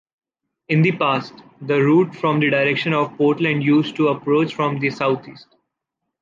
[0.67, 1.31] In the past,
[1.61, 5.55] the route from the direction of Portland used to approach from the southeast.